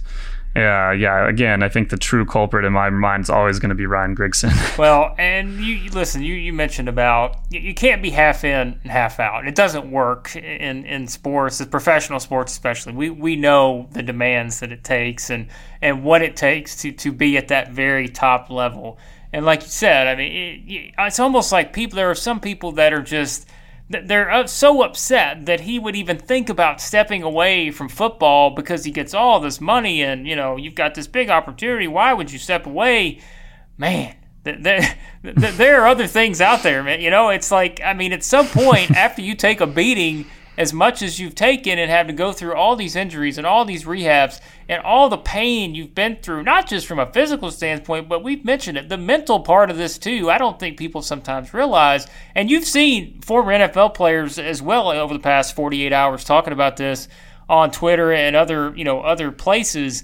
[0.56, 1.30] yeah, yeah.
[1.30, 4.16] Again, I think the true culprit in my mind is always going to be Ryan
[4.16, 4.78] Grigson.
[4.78, 6.22] well, and you, you, listen.
[6.22, 9.48] You, you mentioned about you, you, can't be half in and half out.
[9.48, 12.94] It doesn't work in in sports, professional sports especially.
[12.94, 15.48] We we know the demands that it takes and
[15.82, 19.00] and what it takes to to be at that very top level.
[19.34, 21.96] And like you said, I mean, it, it's almost like people.
[21.96, 23.48] There are some people that are just
[23.92, 28.92] they're so upset that he would even think about stepping away from football because he
[28.92, 32.40] gets all this money and you know you've got this big opportunity why would you
[32.40, 33.20] step away
[33.78, 38.14] man there, there are other things out there man you know it's like i mean
[38.14, 40.26] at some point after you take a beating
[40.58, 43.64] as much as you've taken and have to go through all these injuries and all
[43.64, 48.10] these rehabs and all the pain you've been through, not just from a physical standpoint,
[48.10, 50.30] but we've mentioned it, the mental part of this too.
[50.30, 55.14] I don't think people sometimes realize, and you've seen former NFL players as well over
[55.14, 57.08] the past 48 hours talking about this
[57.48, 60.04] on Twitter and other, you know, other places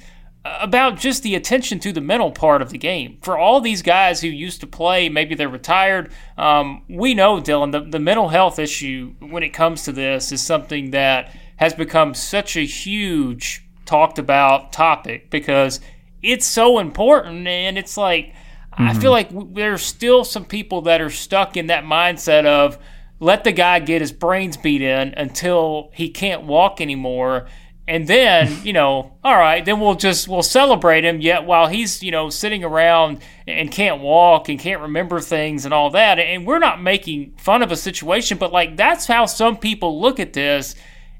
[0.59, 3.17] about just the attention to the mental part of the game.
[3.21, 7.71] For all these guys who used to play, maybe they're retired, um, we know, Dillon,
[7.71, 12.13] the, the mental health issue when it comes to this is something that has become
[12.13, 15.79] such a huge talked about topic because
[16.21, 17.47] it's so important.
[17.47, 18.83] And it's like, mm-hmm.
[18.83, 19.37] I feel mm-hmm.
[19.37, 22.77] like there's still some people that are stuck in that mindset of
[23.19, 27.47] let the guy get his brains beat in until he can't walk anymore
[27.87, 32.03] and then you know all right then we'll just we'll celebrate him yet while he's
[32.03, 36.19] you know sitting around and can't walk and can't remember things and all that.
[36.19, 40.19] And we're not making fun of a situation but like that's how some people look
[40.19, 40.75] at this.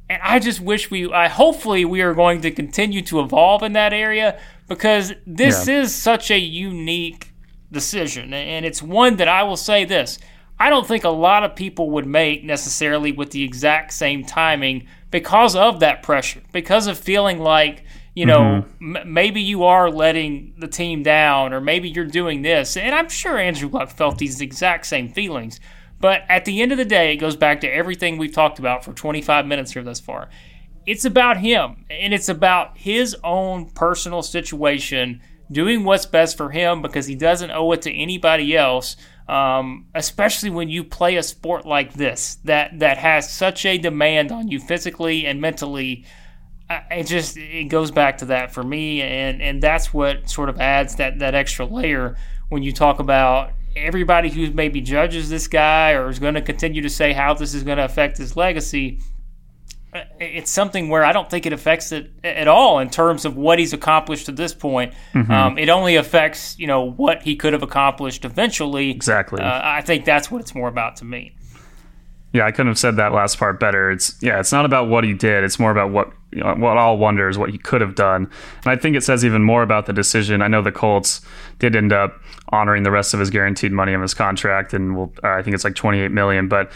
[0.10, 3.74] And i just wish we i hopefully we are going to continue to evolve in
[3.74, 5.82] that area because this yeah.
[5.82, 7.32] is such a unique
[7.72, 8.34] decision.
[8.34, 10.20] And it's one that i will say this.
[10.60, 14.88] I don't think a lot of people would make necessarily with the exact same timing
[15.12, 18.96] because of that pressure, because of feeling like, you know, mm-hmm.
[18.96, 22.76] m- maybe you are letting the team down or maybe you're doing this.
[22.76, 25.60] And I'm sure Andrew Luck felt these exact same feelings.
[26.00, 28.84] But at the end of the day, it goes back to everything we've talked about
[28.84, 30.30] for 25 minutes here thus far.
[30.86, 36.82] It's about him, and it's about his own personal situation, doing what's best for him
[36.82, 38.96] because he doesn't owe it to anybody else
[39.28, 44.32] um, especially when you play a sport like this that that has such a demand
[44.32, 46.06] on you physically and mentally.
[46.70, 50.60] It just it goes back to that for me, and and that's what sort of
[50.60, 52.18] adds that that extra layer
[52.50, 56.82] when you talk about everybody who maybe judges this guy or is going to continue
[56.82, 59.00] to say how this is going to affect his legacy
[60.20, 63.58] it's something where I don't think it affects it at all in terms of what
[63.60, 64.94] he's accomplished to this point.
[65.14, 65.32] Mm-hmm.
[65.32, 68.92] Um, it only affects you know what he could have accomplished eventually.
[68.92, 69.42] Exactly.
[69.42, 71.34] Uh, I think that's what it's more about to me.
[72.34, 73.90] Yeah, I couldn't have said that last part better.
[73.90, 75.44] It's yeah, it's not about what he did.
[75.44, 78.30] It's more about what you know, what all wonders what he could have done.
[78.64, 80.42] And I think it says even more about the decision.
[80.42, 81.22] I know the Colts
[81.60, 85.14] did end up honoring the rest of his guaranteed money of his contract, and will
[85.24, 86.50] uh, I think it's like 28 million.
[86.50, 86.72] But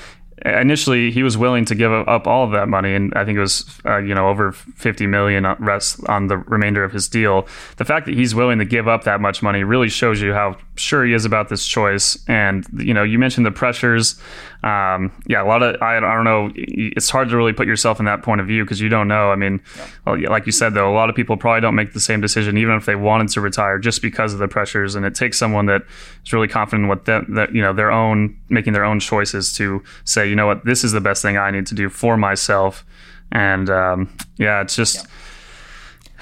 [0.45, 3.41] initially he was willing to give up all of that money and i think it
[3.41, 7.47] was uh, you know over 50 million rest on the remainder of his deal.
[7.77, 10.57] The fact that he's willing to give up that much money really shows you how
[10.75, 12.17] sure he is about this choice.
[12.27, 14.19] And you know you mentioned the pressures
[14.63, 17.99] um, yeah a lot of I, I don't know it's hard to really put yourself
[17.99, 19.87] in that point of view because you don't know i mean yeah.
[20.05, 22.57] well, like you said though a lot of people probably don't make the same decision
[22.57, 25.65] even if they wanted to retire just because of the pressures and it takes someone
[25.65, 25.83] that
[26.23, 29.83] is really confident with that, that you know their own making their own choices to
[30.03, 32.85] say you know what, this is the best thing I need to do for myself.
[33.31, 34.95] And um, yeah, it's just.
[34.95, 35.03] Yeah.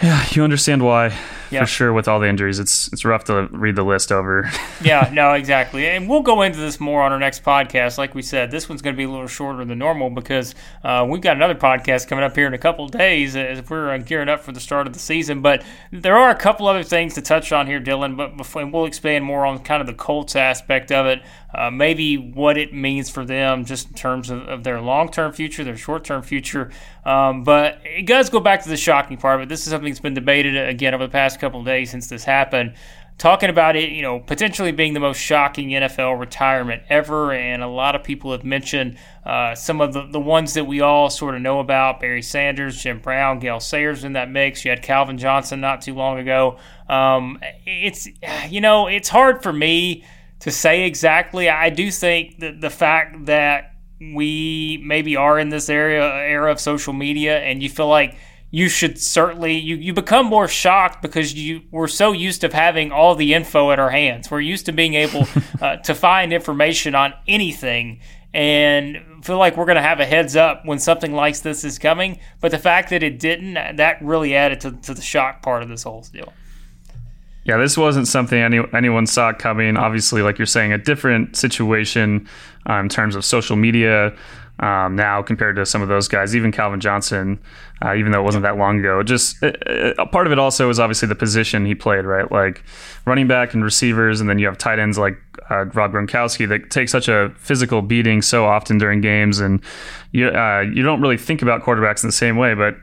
[0.02, 1.18] Yeah, you understand why
[1.52, 1.62] yeah.
[1.62, 2.60] for sure with all the injuries.
[2.60, 4.50] It's it's rough to read the list over.
[4.84, 5.88] yeah, no, exactly.
[5.88, 7.98] And we'll go into this more on our next podcast.
[7.98, 11.06] Like we said, this one's going to be a little shorter than normal because uh,
[11.10, 13.98] we've got another podcast coming up here in a couple of days as we're uh,
[13.98, 15.42] gearing up for the start of the season.
[15.42, 18.16] But there are a couple other things to touch on here, Dillon.
[18.16, 21.22] But before, we'll expand more on kind of the Colts aspect of it
[21.54, 25.32] uh, maybe what it means for them just in terms of, of their long term
[25.32, 26.72] future, their short term future.
[27.06, 29.50] Um, but it does go back to the shocking part of it.
[29.50, 32.74] This is something that's been debated again over the past couple days since this happened.
[33.18, 37.68] Talking about it, you know, potentially being the most shocking NFL retirement ever, and a
[37.68, 41.36] lot of people have mentioned uh, some of the, the ones that we all sort
[41.36, 44.64] of know about: Barry Sanders, Jim Brown, Gale Sayers in that mix.
[44.64, 46.60] You had Calvin Johnson not too long ago.
[46.88, 48.08] Um, it's
[48.48, 50.06] you know, it's hard for me
[50.40, 51.50] to say exactly.
[51.50, 56.60] I do think that the fact that we maybe are in this area era of
[56.60, 58.18] social media, and you feel like
[58.52, 62.92] you should certainly you, you become more shocked because you we're so used to having
[62.92, 64.32] all the info at our hands.
[64.32, 65.28] We're used to being able
[65.62, 68.00] uh, to find information on anything
[68.34, 71.80] and feel like we're going to have a heads up when something like this is
[71.80, 72.20] coming.
[72.42, 75.70] But the fact that it didn't, that really added to, to the shock part of
[75.70, 76.32] this whole deal.
[77.44, 79.78] Yeah, this wasn't something any, anyone saw coming.
[79.78, 82.28] Obviously, like you're saying, a different situation
[82.70, 84.16] uh, in terms of social media
[84.60, 87.40] um, now compared to some of those guys, even Calvin Johnson,
[87.84, 89.02] uh, even though it wasn't that long ago.
[89.04, 92.30] Just uh, part of it also is obviously the position he played, right?
[92.30, 92.64] Like
[93.06, 95.18] running back and receivers, and then you have tight ends like
[95.50, 99.62] uh, Rob Gronkowski that take such a physical beating so often during games, and
[100.12, 102.76] you uh, you don't really think about quarterbacks in the same way, but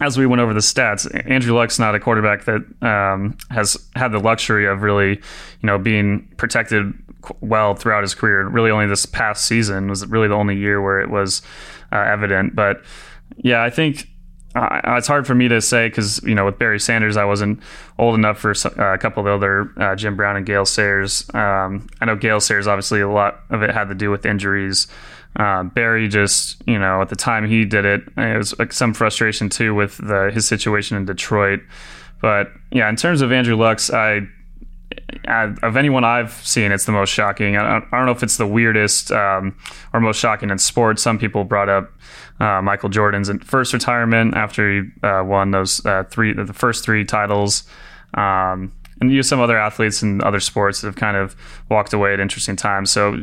[0.00, 4.08] as we went over the stats, Andrew Luck's not a quarterback that um, has had
[4.12, 6.92] the luxury of really, you know, being protected
[7.40, 8.48] well throughout his career.
[8.48, 11.42] Really, only this past season was really the only year where it was
[11.92, 12.56] uh, evident.
[12.56, 12.82] But
[13.36, 14.08] yeah, I think
[14.54, 17.60] uh, it's hard for me to say because you know with Barry Sanders, I wasn't
[17.98, 21.28] old enough for uh, a couple of the other uh, Jim Brown and Gale Sayers.
[21.34, 24.88] Um, I know Gale Sayers obviously a lot of it had to do with injuries.
[25.36, 28.92] Uh, Barry just you know at the time he did it, it was like some
[28.92, 31.60] frustration too with the, his situation in Detroit.
[32.20, 34.26] But yeah, in terms of Andrew Luck's, I
[35.28, 37.56] of anyone I've seen, it's the most shocking.
[37.56, 39.56] I don't, I don't know if it's the weirdest um,
[39.92, 41.02] or most shocking in sports.
[41.02, 41.92] Some people brought up
[42.40, 47.04] uh, Michael Jordan's first retirement after he uh, won those uh, three, the first three
[47.04, 47.64] titles.
[48.14, 51.34] Um, and you some other athletes in other sports that have kind of
[51.70, 52.90] walked away at interesting times.
[52.90, 53.14] So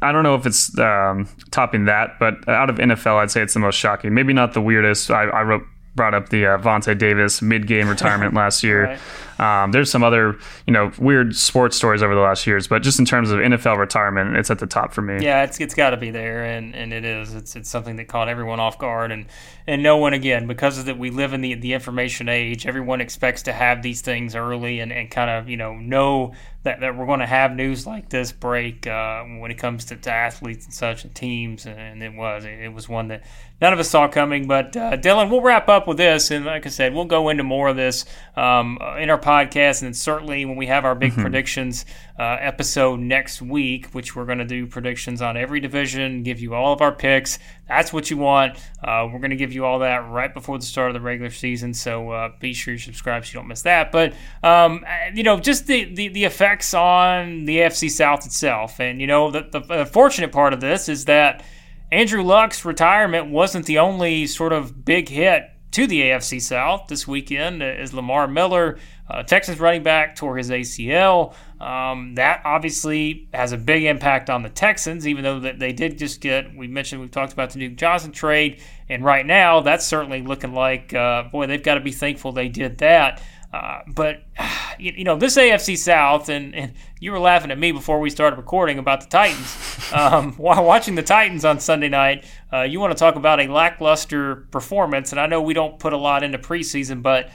[0.00, 3.54] I don't know if it's um, topping that, but out of NFL, I'd say it's
[3.54, 4.14] the most shocking.
[4.14, 5.10] Maybe not the weirdest.
[5.10, 8.84] I, I wrote brought up the uh, Vontae Davis mid-game retirement last year.
[8.84, 9.00] Right.
[9.42, 13.00] Um, there's some other, you know, weird sports stories over the last years, but just
[13.00, 15.24] in terms of NFL retirement, it's at the top for me.
[15.24, 17.34] Yeah, it's it's got to be there, and, and it is.
[17.34, 19.26] It's it's something that caught everyone off guard, and
[19.66, 22.66] and no one again because of that we live in the the information age.
[22.66, 26.80] Everyone expects to have these things early and, and kind of you know know that,
[26.80, 30.10] that we're going to have news like this break uh, when it comes to, to
[30.12, 33.24] athletes and such and teams, and it was it was one that
[33.60, 34.46] none of us saw coming.
[34.46, 37.42] But uh, Dillon, we'll wrap up with this, and like I said, we'll go into
[37.42, 38.04] more of this
[38.36, 41.22] um, in our podcast, and then certainly when we have our big mm-hmm.
[41.22, 41.84] predictions
[42.18, 46.54] uh, episode next week, which we're going to do predictions on every division, give you
[46.54, 47.38] all of our picks.
[47.68, 48.58] That's what you want.
[48.82, 51.30] Uh, we're going to give you all that right before the start of the regular
[51.30, 53.92] season, so uh, be sure you subscribe so you don't miss that.
[53.92, 59.00] But um, you know, just the, the, the effects on the AFC South itself, and
[59.00, 61.44] you know, the, the, the fortunate part of this is that.
[61.90, 67.08] Andrew Luck's retirement wasn't the only sort of big hit to the AFC South this
[67.08, 71.34] weekend as Lamar Miller, uh, Texas running back, tore his ACL.
[71.60, 75.98] Um, that obviously has a big impact on the Texans, even though that they did
[75.98, 79.86] just get, we mentioned, we've talked about the Duke Johnson trade, and right now that's
[79.86, 83.22] certainly looking like, uh, boy, they've got to be thankful they did that.
[83.52, 84.22] Uh, but
[84.78, 88.36] you, know this AFC South, and, and you were laughing at me before we started
[88.36, 89.58] recording about the Titans.
[89.92, 93.46] Um, while watching the Titans on Sunday night, uh, you want to talk about a
[93.46, 97.28] lackluster performance, and I know we don't put a lot into preseason, but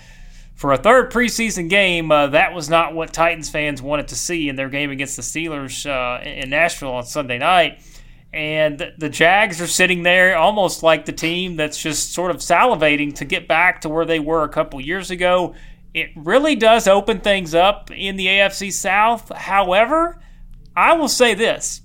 [0.57, 4.49] for a third preseason game, uh, that was not what Titans fans wanted to see
[4.49, 7.81] in their game against the Steelers uh, in Nashville on Sunday night.
[8.33, 13.15] And the Jags are sitting there almost like the team that's just sort of salivating
[13.15, 15.55] to get back to where they were a couple years ago
[15.97, 19.31] it really does open things up in the AFC South.
[19.35, 20.19] However,
[20.75, 21.81] I will say this,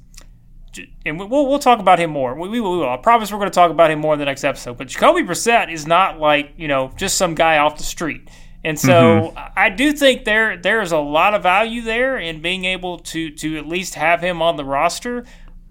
[1.06, 2.38] and we'll, we'll talk about him more.
[2.38, 2.86] We, we, will.
[2.86, 4.76] I promise we're going to talk about him more in the next episode.
[4.76, 8.28] But Jacoby Brissett is not like you know just some guy off the street.
[8.64, 9.38] And so mm-hmm.
[9.56, 13.30] I do think there there is a lot of value there in being able to
[13.30, 15.24] to at least have him on the roster.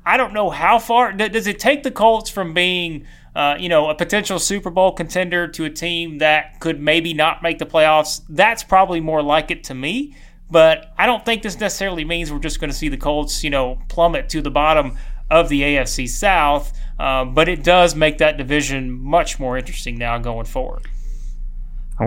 [0.06, 3.90] I don't know how far does it take the Colts from being uh, you know,
[3.90, 8.22] a potential Super Bowl contender to a team that could maybe not make the playoffs,
[8.28, 10.16] that's probably more like it to me.
[10.50, 13.50] But I don't think this necessarily means we're just going to see the Colts, you
[13.50, 14.98] know, plummet to the bottom
[15.30, 16.78] of the AFC South.
[17.00, 20.88] Uh, but it does make that division much more interesting now going forward.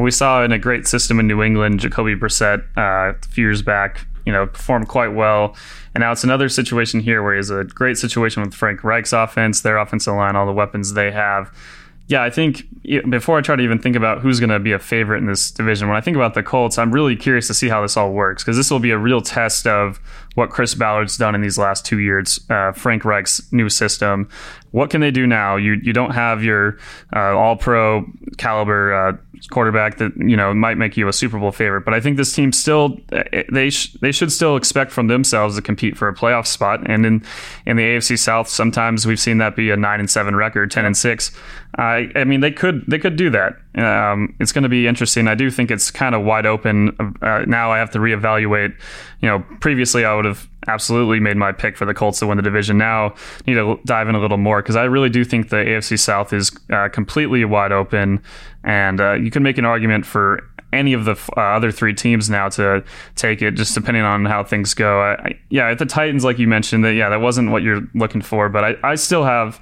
[0.00, 3.62] We saw in a great system in New England, Jacoby Brissett uh, a few years
[3.62, 5.56] back, you know, performed quite well
[5.94, 9.12] and now it's another situation here where he has a great situation with Frank Reich's
[9.12, 11.56] offense, their offensive line, all the weapons they have.
[12.08, 12.66] Yeah, I think
[13.08, 15.50] before I try to even think about who's going to be a favorite in this
[15.50, 18.12] division, when I think about the Colts, I'm really curious to see how this all
[18.12, 20.00] works because this will be a real test of
[20.34, 24.28] what Chris Ballard's done in these last two years, uh, Frank Reich's new system.
[24.72, 25.56] What can they do now?
[25.56, 26.78] You you don't have your
[27.14, 28.04] uh, All Pro
[28.38, 29.16] caliber uh,
[29.50, 32.32] quarterback that you know might make you a Super Bowl favorite, but I think this
[32.32, 32.98] team still
[33.52, 36.80] they sh- they should still expect from themselves to compete for a playoff spot.
[36.90, 37.24] And in
[37.66, 40.84] in the AFC South, sometimes we've seen that be a nine and seven record, ten
[40.84, 41.30] and six.
[41.78, 43.54] I I mean they could they could do that.
[43.76, 45.26] Um, it's going to be interesting.
[45.26, 46.96] I do think it's kind of wide open.
[47.22, 48.74] Uh, now I have to reevaluate.
[49.20, 52.36] You know, previously I would have absolutely made my pick for the Colts to win
[52.36, 52.78] the division.
[52.78, 53.14] Now
[53.46, 56.32] need to dive in a little more because I really do think the AFC South
[56.32, 58.22] is uh, completely wide open,
[58.62, 62.28] and uh, you can make an argument for any of the uh, other three teams
[62.28, 65.00] now to take it, just depending on how things go.
[65.00, 68.22] I, I, yeah, the Titans, like you mentioned, that yeah, that wasn't what you're looking
[68.22, 69.60] for, but I, I still have.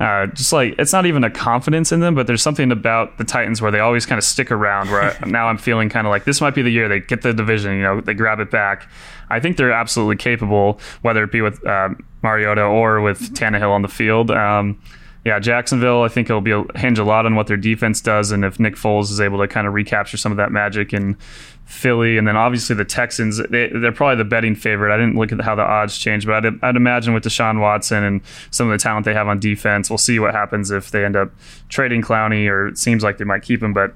[0.00, 3.24] Uh, just like it's not even a confidence in them, but there's something about the
[3.24, 4.90] Titans where they always kind of stick around.
[4.90, 7.22] Where I, now I'm feeling kind of like this might be the year they get
[7.22, 7.76] the division.
[7.76, 8.88] You know, they grab it back.
[9.30, 11.90] I think they're absolutely capable, whether it be with uh,
[12.22, 14.30] Mariota or with Tannehill on the field.
[14.30, 14.80] Um,
[15.24, 18.30] yeah, Jacksonville, I think it'll be a, hinge a lot on what their defense does
[18.30, 21.16] and if Nick Foles is able to kind of recapture some of that magic in
[21.64, 22.18] Philly.
[22.18, 24.92] And then obviously the Texans, they, are probably the betting favorite.
[24.92, 28.04] I didn't look at how the odds changed, but I'd, I'd, imagine with Deshaun Watson
[28.04, 28.20] and
[28.50, 31.16] some of the talent they have on defense, we'll see what happens if they end
[31.16, 31.30] up
[31.70, 33.72] trading Clowney or it seems like they might keep him.
[33.72, 33.94] But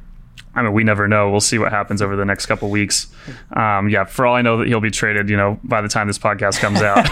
[0.54, 1.30] I mean, we never know.
[1.30, 3.06] We'll see what happens over the next couple weeks.
[3.52, 5.28] Um, yeah, for all I know, that he'll be traded.
[5.28, 7.04] You know, by the time this podcast comes out.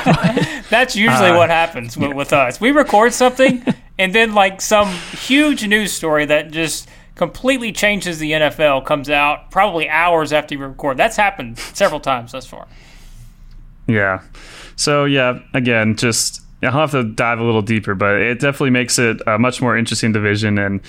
[0.71, 2.17] That's usually uh, what happens with, yeah.
[2.17, 2.61] with us.
[2.61, 3.63] We record something,
[3.99, 9.51] and then like some huge news story that just completely changes the NFL comes out
[9.51, 10.97] probably hours after you record.
[10.97, 12.67] That's happened several times thus far.
[13.87, 14.23] Yeah.
[14.77, 18.99] So yeah, again, just I'll have to dive a little deeper, but it definitely makes
[18.99, 20.81] it a much more interesting division and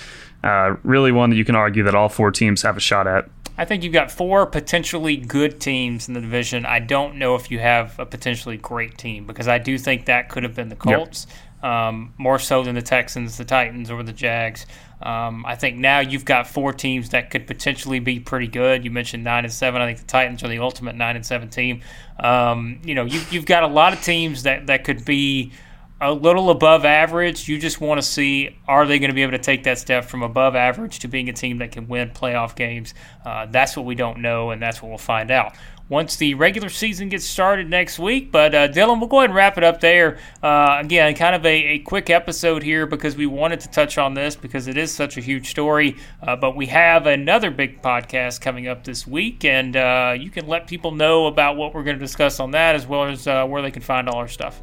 [0.44, 3.28] uh, really one that you can argue that all four teams have a shot at.
[3.56, 6.64] I think you've got four potentially good teams in the division.
[6.64, 10.28] I don't know if you have a potentially great team because I do think that
[10.28, 11.36] could have been the Colts, yep.
[11.62, 14.66] Um, more so than the Texans, the Titans, or the Jags.
[15.00, 18.84] Um, I think now you've got four teams that could potentially be pretty good.
[18.84, 19.80] You mentioned nine and seven.
[19.80, 21.82] I think the Titans are the ultimate nine and seven team.
[22.18, 25.52] Um, you know, you, you've got a lot of teams that that could be
[26.00, 27.48] a little above average.
[27.48, 30.04] You just want to see are they going to be able to take that step
[30.04, 32.94] from above average to being a team that can win playoff games.
[33.24, 35.54] Uh, that's what we don't know, and that's what we'll find out
[35.88, 38.30] once the regular season gets started next week.
[38.30, 40.18] But uh, Dillon, we'll go ahead and wrap it up there.
[40.42, 44.14] Uh, again, kind of a, a, quick episode here because we wanted to touch on
[44.14, 45.96] this because it is such a huge story.
[46.22, 50.46] Uh, but we have another big podcast coming up this week, and uh, you can
[50.46, 53.46] let people know about what we're going to discuss on that as well as uh,
[53.46, 54.62] where they can find all our stuff.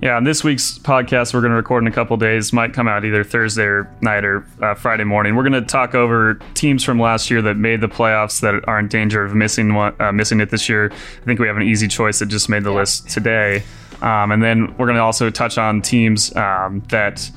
[0.00, 2.52] Yeah, and this week's podcast we're going to record in a couple days.
[2.52, 5.34] Might come out either Thursday or night or uh, Friday morning.
[5.34, 8.78] We're going to talk over teams from last year that made the playoffs that are
[8.78, 10.92] in danger of missing one, uh, missing it this year.
[10.92, 12.80] I think we have an easy choice that just made the yeah.
[12.80, 13.62] list today.
[14.02, 17.30] Um, and then we're going to also touch on teams um, that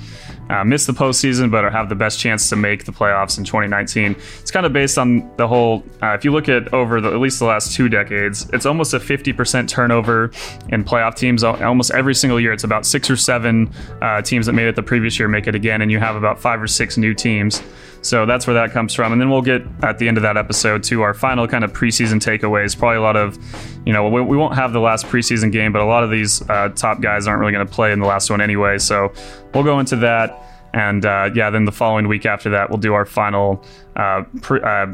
[0.50, 4.16] uh, miss the postseason but have the best chance to make the playoffs in 2019.
[4.40, 5.84] It's kind of based on the whole.
[6.02, 8.94] Uh, if you look at over the, at least the last two decades, it's almost
[8.94, 10.32] a 50% turnover
[10.70, 11.44] in playoff teams.
[11.44, 13.72] Almost every single year, it's about six or seven
[14.02, 16.40] uh, teams that made it the previous year make it again, and you have about
[16.40, 17.62] five or six new teams.
[18.02, 19.12] So that's where that comes from.
[19.12, 21.74] And then we'll get at the end of that episode to our final kind of
[21.74, 22.78] preseason takeaways.
[22.78, 23.38] Probably a lot of,
[23.86, 26.48] you know, we, we won't have the last preseason game, but a lot of these
[26.50, 28.78] uh, top guys aren't really going to play in the last one anyway.
[28.78, 29.12] So
[29.54, 30.44] we'll go into that.
[30.74, 34.62] And uh, yeah, then the following week after that, we'll do our final uh, pre-
[34.62, 34.88] uh,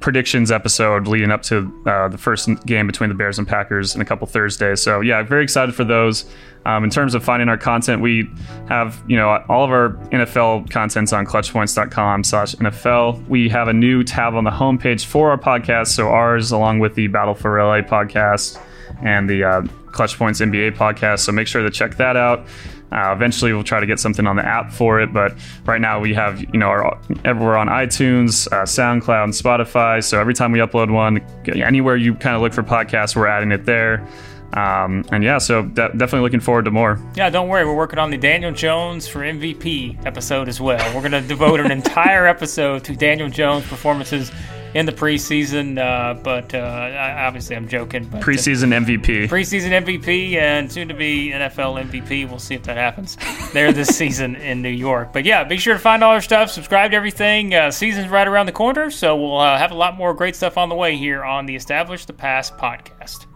[0.00, 4.00] predictions episode leading up to uh, the first game between the Bears and Packers in
[4.00, 4.82] a couple Thursdays.
[4.82, 6.26] So yeah, very excited for those.
[6.66, 8.28] Um, in terms of finding our content, we
[8.68, 13.28] have you know all of our NFL contents on clutchpoints.com/NFL.
[13.28, 16.94] We have a new tab on the homepage for our podcast, so ours along with
[16.94, 18.60] the Battle for LA podcast
[19.02, 19.62] and the uh,
[19.92, 21.20] Clutch Points NBA podcast.
[21.20, 22.46] So make sure to check that out.
[22.90, 25.34] Uh, eventually, we'll try to get something on the app for it, but
[25.66, 30.02] right now we have, you know, our, we're on iTunes, uh, SoundCloud, and Spotify.
[30.02, 33.52] So every time we upload one, anywhere you kind of look for podcasts, we're adding
[33.52, 34.06] it there.
[34.54, 36.98] Um, and yeah, so de- definitely looking forward to more.
[37.14, 37.66] Yeah, don't worry.
[37.66, 40.82] We're working on the Daniel Jones for MVP episode as well.
[40.94, 44.32] We're going to devote an entire episode to Daniel Jones performances
[44.74, 45.78] in the preseason.
[45.78, 48.04] Uh, but uh, obviously, I'm joking.
[48.04, 49.28] But, preseason MVP.
[49.28, 52.28] Preseason MVP and soon to be NFL MVP.
[52.28, 53.16] We'll see if that happens
[53.52, 55.12] there this season in New York.
[55.12, 57.54] But yeah, be sure to find all our stuff, subscribe to everything.
[57.54, 60.58] Uh, season's right around the corner, so we'll uh, have a lot more great stuff
[60.58, 63.27] on the way here on the Establish the Pass podcast.